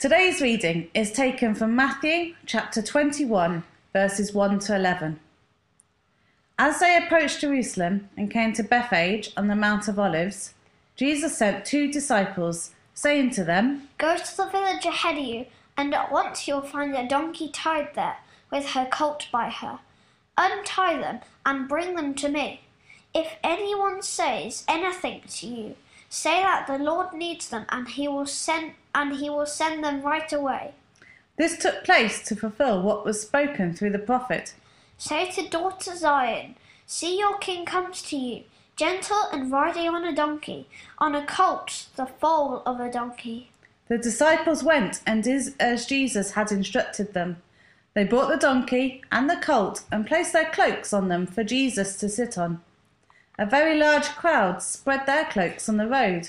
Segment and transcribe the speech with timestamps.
[0.00, 5.20] Today's reading is taken from Matthew chapter 21, verses 1 to 11.
[6.58, 10.54] As they approached Jerusalem and came to Bethphage on the Mount of Olives,
[10.96, 15.44] Jesus sent two disciples, saying to them, Go to the village ahead of you,
[15.76, 18.16] and at once you'll find a donkey tied there,
[18.50, 19.80] with her colt by her.
[20.38, 22.62] Untie them and bring them to me.
[23.12, 25.76] If anyone says anything to you,
[26.08, 30.02] say that the Lord needs them, and he will send and he will send them
[30.02, 30.72] right away.
[31.36, 34.54] This took place to fulfill what was spoken through the prophet.
[34.98, 38.42] Say to daughter Zion, See your king comes to you,
[38.76, 40.66] gentle and riding on a donkey,
[40.98, 43.50] on a colt, the foal of a donkey.
[43.88, 47.38] The disciples went and did as Jesus had instructed them.
[47.94, 51.96] They brought the donkey and the colt and placed their cloaks on them for Jesus
[51.98, 52.60] to sit on.
[53.38, 56.28] A very large crowd spread their cloaks on the road,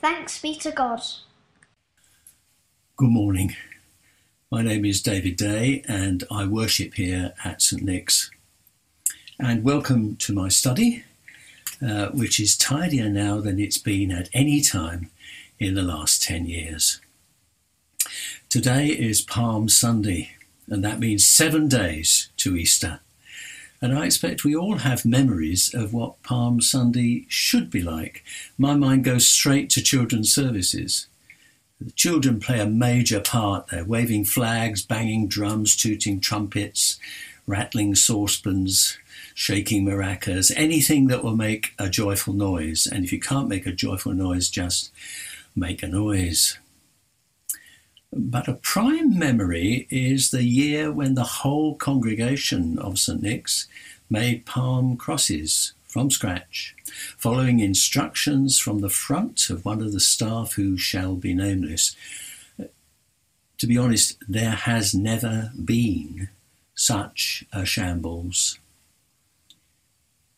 [0.00, 1.02] Thanks be to God.
[2.96, 3.56] Good morning.
[4.50, 8.30] My name is David Day and I worship here at St Nick's.
[9.38, 11.04] And welcome to my study,
[11.80, 15.10] uh, which is tidier now than it's been at any time
[15.58, 17.00] in the last 10 years.
[18.50, 20.32] Today is Palm Sunday,
[20.68, 23.00] and that means seven days to Easter.
[23.80, 28.24] And I expect we all have memories of what Palm Sunday should be like.
[28.56, 31.06] My mind goes straight to children's services.
[31.80, 33.66] The children play a major part.
[33.66, 36.98] They're waving flags, banging drums, tooting trumpets,
[37.46, 38.98] rattling saucepans,
[39.34, 42.86] shaking maracas, anything that will make a joyful noise.
[42.86, 44.90] And if you can't make a joyful noise, just
[45.54, 46.58] make a noise.
[48.18, 53.20] But a prime memory is the year when the whole congregation of St.
[53.20, 53.68] Nick's
[54.08, 56.74] made palm crosses from scratch,
[57.18, 61.94] following instructions from the front of one of the staff who shall be nameless.
[63.58, 66.30] To be honest, there has never been
[66.74, 68.58] such a shambles.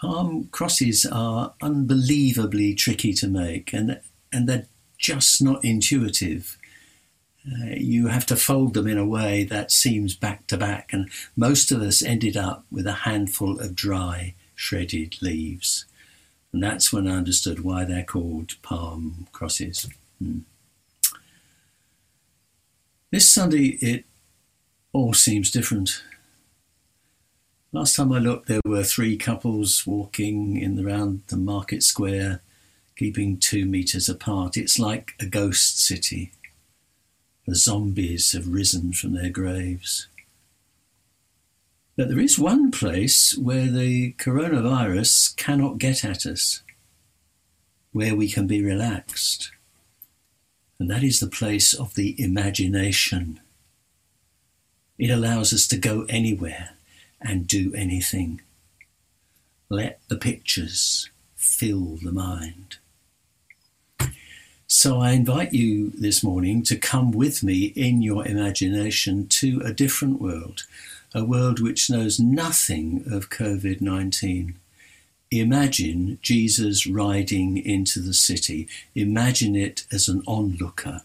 [0.00, 4.00] Palm crosses are unbelievably tricky to make, and,
[4.32, 4.66] and they're
[4.96, 6.56] just not intuitive.
[7.48, 11.08] Uh, you have to fold them in a way that seems back to back, and
[11.36, 15.84] most of us ended up with a handful of dry, shredded leaves.
[16.52, 19.88] And that's when I understood why they're called palm crosses.
[20.18, 20.40] Hmm.
[23.12, 24.04] This Sunday, it
[24.92, 26.02] all seems different.
[27.72, 32.40] Last time I looked, there were three couples walking in around the market square,
[32.96, 34.56] keeping two meters apart.
[34.56, 36.32] It's like a ghost city.
[37.46, 40.08] The zombies have risen from their graves.
[41.96, 46.62] But there is one place where the coronavirus cannot get at us,
[47.92, 49.52] where we can be relaxed.
[50.78, 53.40] And that is the place of the imagination.
[54.98, 56.70] It allows us to go anywhere
[57.20, 58.40] and do anything.
[59.68, 62.78] Let the pictures fill the mind.
[64.68, 69.72] So I invite you this morning to come with me in your imagination to a
[69.72, 70.64] different world,
[71.14, 74.56] a world which knows nothing of COVID 19.
[75.30, 78.66] Imagine Jesus riding into the city.
[78.96, 81.02] Imagine it as an onlooker.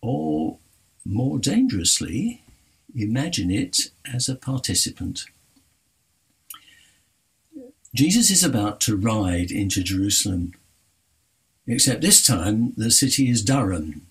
[0.00, 0.56] Or,
[1.04, 2.42] more dangerously,
[2.96, 5.26] imagine it as a participant.
[7.94, 10.54] Jesus is about to ride into Jerusalem
[11.66, 14.06] Except this time the city is Durham,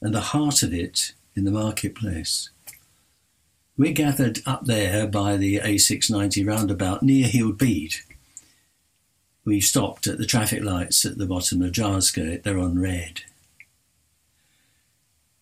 [0.00, 2.50] and the heart of it in the marketplace.
[3.76, 7.94] We're gathered up there by the A690 roundabout near Hild Bede.
[9.44, 13.22] We've stopped at the traffic lights at the bottom of Gilesgate, they're on red.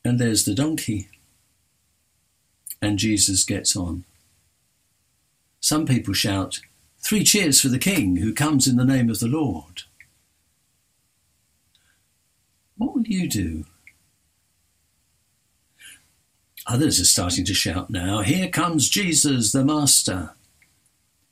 [0.04, 1.08] And there's the donkey.
[2.82, 4.04] and Jesus gets on.
[5.60, 6.60] Some people shout,
[7.00, 9.82] Three cheers for the King who comes in the name of the Lord.
[12.76, 13.64] What will you do?
[16.66, 20.30] Others are starting to shout now, Here comes Jesus, the Master.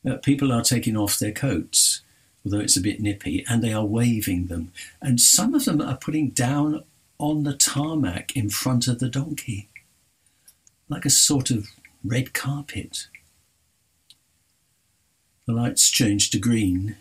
[0.08, 2.02] Uh, people are taking off their coats,
[2.44, 4.70] although it's a bit nippy, and they are waving them.
[5.02, 6.84] And some of them are putting down
[7.18, 9.68] on the tarmac in front of the donkey,
[10.88, 11.68] like a sort of
[12.04, 13.08] red carpet.
[15.46, 16.96] The lights change to green,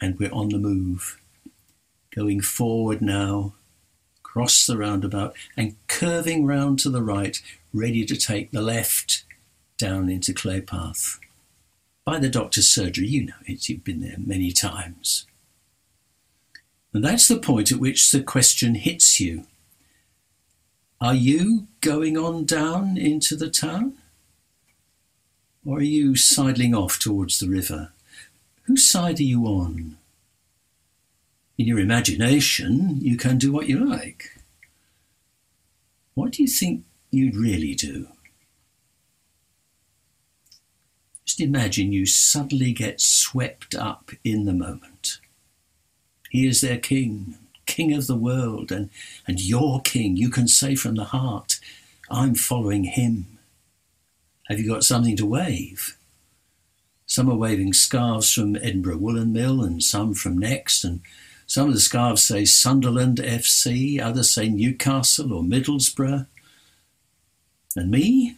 [0.00, 1.20] and we're on the move,
[2.16, 3.52] going forward now,
[4.22, 7.40] cross the roundabout, and curving round to the right,
[7.74, 9.24] ready to take the left
[9.76, 11.18] down into Claypath.
[12.04, 15.26] By the doctor's surgery, you know it, you've been there many times.
[16.92, 19.44] And that's the point at which the question hits you.
[21.00, 23.98] Are you going on down into the town?
[25.66, 27.92] Or are you sidling off towards the river?
[28.62, 29.98] Whose side are you on?
[31.58, 34.38] In your imagination, you can do what you like.
[36.14, 38.08] What do you think you'd really do?
[41.24, 45.18] Just imagine you suddenly get swept up in the moment.
[46.30, 48.90] He is their king, king of the world, and,
[49.26, 50.16] and your king.
[50.16, 51.58] You can say from the heart,
[52.10, 53.38] I'm following him.
[54.48, 55.96] Have you got something to wave?
[57.06, 61.00] Some are waving scarves from Edinburgh Woolen Mill and some from Next, and
[61.46, 66.26] some of the scarves say Sunderland FC, others say Newcastle or Middlesbrough.
[67.76, 68.36] And me,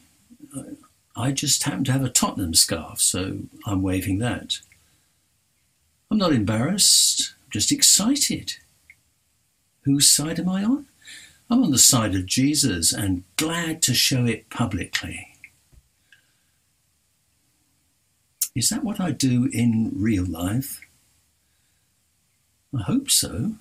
[1.16, 4.58] I just happen to have a Tottenham scarf, so I'm waving that.
[6.10, 8.55] I'm not embarrassed, I'm just excited.
[9.82, 10.87] Whose side am I on?
[11.50, 15.28] I'm on the side of Jesus and glad to show it publicly.
[18.55, 20.81] Is that what I do in real life?
[22.76, 23.55] I hope so.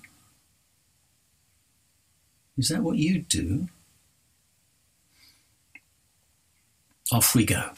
[2.56, 3.68] Is that what you do?
[7.12, 7.70] Off we go.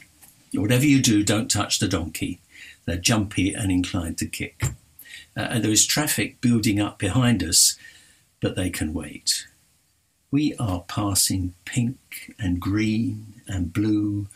[0.54, 2.40] Whatever you do, don't touch the donkey.
[2.84, 4.64] They're jumpy and inclined to kick.
[5.36, 7.76] Uh, and there is traffic building up behind us,
[8.40, 9.46] but they can wait.
[10.32, 14.28] We are passing pink and green and blue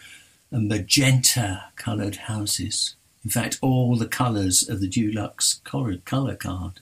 [0.50, 2.94] and magenta coloured houses.
[3.24, 5.62] In fact, all the colours of the Dulux
[6.04, 6.80] colour card.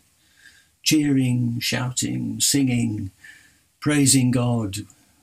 [0.82, 3.12] Cheering, shouting, singing,
[3.80, 4.78] praising God.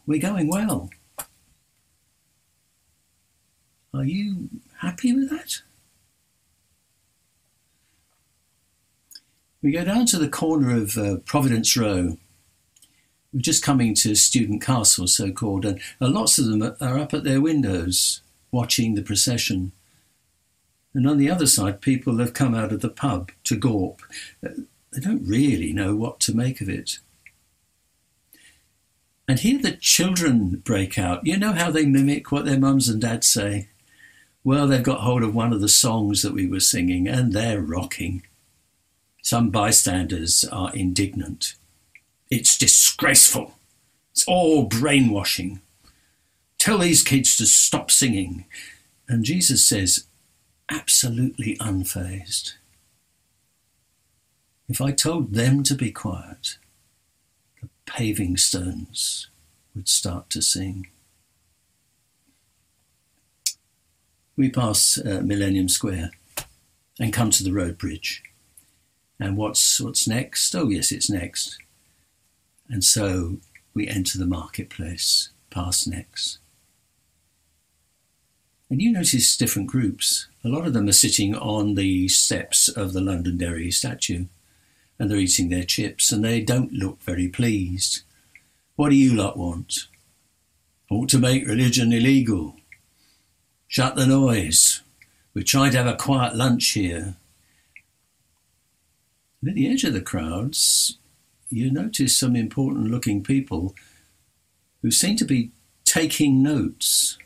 [0.07, 0.89] We're going well.
[3.93, 4.49] Are you
[4.79, 5.61] happy with that?
[9.61, 12.17] We go down to the corner of uh, Providence Row.
[13.33, 17.13] We're just coming to Student Castle, so called, and uh, lots of them are up
[17.13, 19.73] at their windows watching the procession.
[20.93, 24.01] And on the other side, people have come out of the pub to Gorp.
[24.41, 26.99] They don't really know what to make of it.
[29.27, 31.25] And here the children break out.
[31.25, 33.67] You know how they mimic what their mums and dads say?
[34.43, 37.61] Well, they've got hold of one of the songs that we were singing and they're
[37.61, 38.23] rocking.
[39.21, 41.53] Some bystanders are indignant.
[42.31, 43.53] It's disgraceful.
[44.11, 45.61] It's all brainwashing.
[46.57, 48.45] Tell these kids to stop singing.
[49.07, 50.07] And Jesus says,
[50.71, 52.53] absolutely unfazed.
[54.67, 56.57] If I told them to be quiet,
[57.61, 59.29] the paving stones
[59.75, 60.87] would start to sing.
[64.37, 66.11] We pass uh, Millennium Square
[66.99, 68.23] and come to the road bridge.
[69.19, 70.55] And what's what's next?
[70.55, 71.57] Oh yes, it's next.
[72.69, 73.37] And so
[73.73, 76.37] we enter the marketplace, past next.
[78.69, 80.27] And you notice different groups.
[80.43, 84.25] A lot of them are sitting on the steps of the Londonderry statue
[84.99, 88.01] and they're eating their chips and they don't look very pleased.
[88.75, 89.87] What do you lot want?
[90.91, 92.55] Ought to make religion illegal.
[93.67, 94.81] Shut the noise.
[95.33, 97.15] We're trying to have a quiet lunch here.
[99.41, 100.97] And at the edge of the crowds,
[101.49, 103.73] you notice some important looking people
[104.81, 105.51] who seem to be
[105.85, 107.17] taking notes.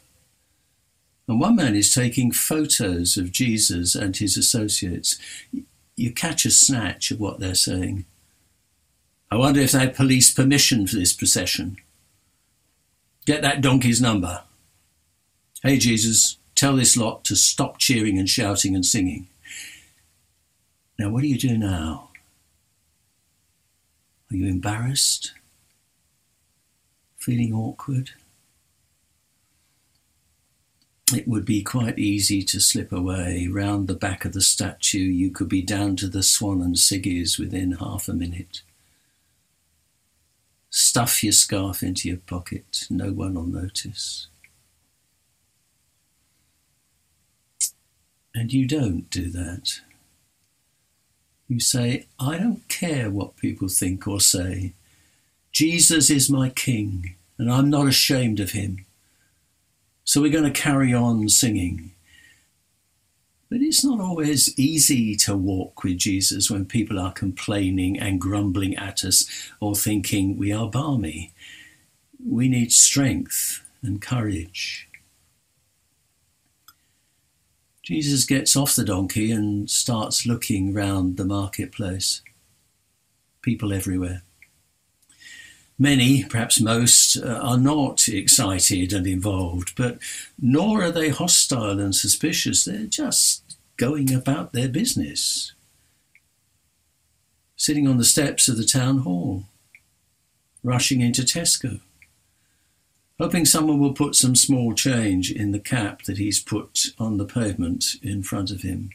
[1.28, 5.18] And one man is taking photos of Jesus and his associates.
[5.96, 8.06] You catch a snatch of what they're saying.
[9.32, 11.78] I wonder if they had police permission for this procession.
[13.26, 14.44] Get that donkey's number.
[15.64, 19.28] Hey, Jesus, tell this lot to stop cheering and shouting and singing.
[21.00, 22.10] Now, what do you do now?
[24.30, 25.34] Are you embarrassed?
[27.18, 28.12] Feeling awkward?
[31.16, 33.48] It would be quite easy to slip away.
[33.48, 36.78] Round the back of the statue, you could be down to the Swan and
[37.40, 38.62] within half a minute.
[40.70, 44.28] Stuff your scarf into your pocket, no one will notice.
[48.34, 49.82] And you don't do that.
[51.48, 54.74] You say, I don't care what people think or say.
[55.52, 58.86] Jesus is my King, and I'm not ashamed of him.
[60.04, 61.92] So we're going to carry on singing.
[63.50, 68.76] But it's not always easy to walk with Jesus when people are complaining and grumbling
[68.76, 71.34] at us or thinking we are balmy.
[72.26, 74.90] We need strength and courage.
[77.84, 82.22] Jesus gets off the donkey and starts looking round the marketplace.
[83.42, 84.24] People everywhere.
[85.80, 89.98] Many, perhaps most, uh, are not excited and involved, but
[90.40, 92.66] nor are they hostile and suspicious.
[92.66, 95.54] They're just going about their business.
[97.56, 99.46] Sitting on the steps of the town hall,
[100.64, 101.80] rushing into Tesco,
[103.20, 107.26] hoping someone will put some small change in the cap that he's put on the
[107.26, 108.92] pavement in front of him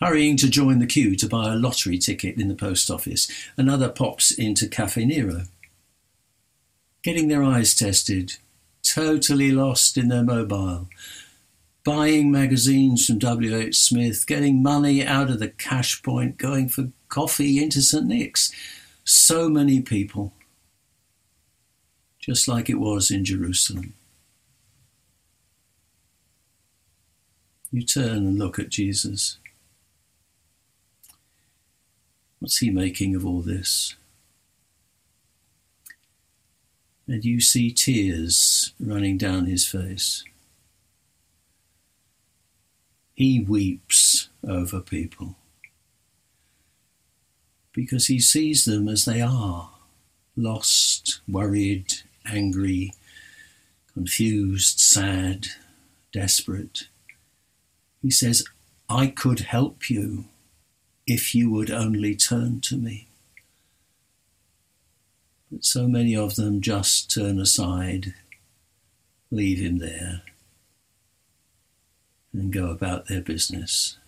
[0.00, 3.30] hurrying to join the queue to buy a lottery ticket in the post office.
[3.56, 5.42] Another pops into Cafe Nero.
[7.02, 8.36] Getting their eyes tested,
[8.82, 10.88] totally lost in their mobile,
[11.84, 13.76] buying magazines from W.H.
[13.78, 18.06] Smith, getting money out of the cash point, going for coffee into St.
[18.06, 18.52] Nick's.
[19.04, 20.32] So many people,
[22.18, 23.94] just like it was in Jerusalem.
[27.72, 29.38] You turn and look at Jesus.
[32.40, 33.96] What's he making of all this?
[37.06, 40.24] And you see tears running down his face.
[43.14, 45.36] He weeps over people
[47.72, 49.70] because he sees them as they are
[50.34, 51.92] lost, worried,
[52.24, 52.94] angry,
[53.92, 55.48] confused, sad,
[56.12, 56.88] desperate.
[58.00, 58.44] He says,
[58.88, 60.24] I could help you
[61.10, 63.08] if you would only turn to me.
[65.50, 68.14] But so many of them just turn aside,
[69.28, 70.22] leave him there,
[72.32, 73.98] and go about their business.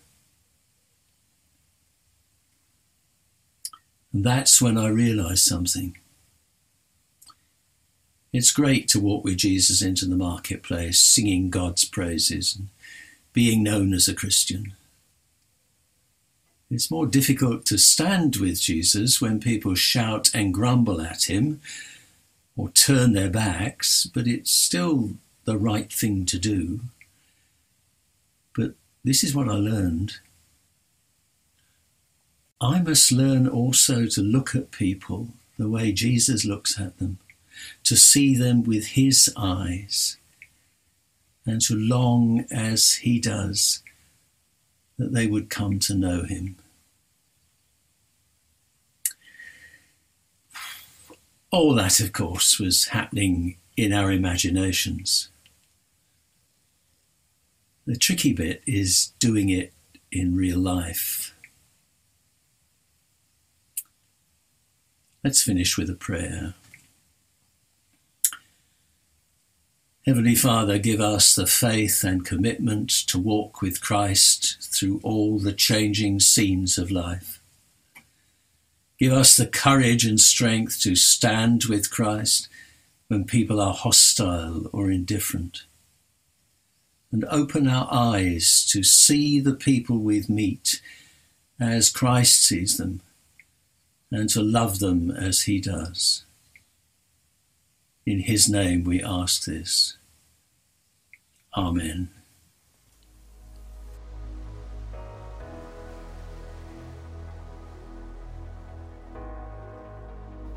[4.13, 5.97] And that's when I realized something.
[8.31, 12.69] It's great to walk with Jesus into the marketplace, singing God's praises and
[13.33, 14.73] being known as a Christian.
[16.73, 21.61] It's more difficult to stand with Jesus when people shout and grumble at him
[22.57, 25.11] or turn their backs, but it's still
[25.45, 26.79] the right thing to do.
[28.55, 30.13] But this is what I learned.
[32.59, 35.27] I must learn also to look at people
[35.59, 37.19] the way Jesus looks at them,
[37.83, 40.17] to see them with his eyes,
[41.45, 43.83] and to long as he does
[44.97, 46.55] that they would come to know him.
[51.53, 55.29] All that, of course, was happening in our imaginations.
[57.85, 59.71] The tricky bit is doing it
[60.11, 61.35] in real life.
[65.23, 66.55] Let's finish with a prayer.
[70.07, 75.53] Heavenly Father, give us the faith and commitment to walk with Christ through all the
[75.53, 77.42] changing scenes of life.
[79.03, 82.47] Give us the courage and strength to stand with Christ
[83.09, 85.63] when people are hostile or indifferent.
[87.11, 90.81] And open our eyes to see the people we meet
[91.59, 93.01] as Christ sees them
[94.09, 96.23] and to love them as he does.
[98.05, 99.97] In his name we ask this.
[101.57, 102.07] Amen.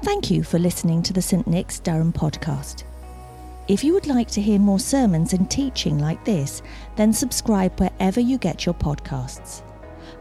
[0.03, 2.85] Thank you for listening to the St Nick's Durham podcast.
[3.67, 6.63] If you would like to hear more sermons and teaching like this,
[6.95, 9.63] then subscribe wherever you get your podcasts.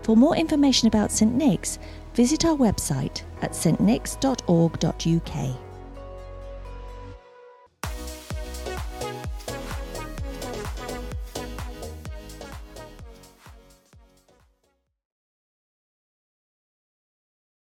[0.01, 1.77] For more information about St Nick's,
[2.13, 5.64] visit our website at stnicks.org.uk.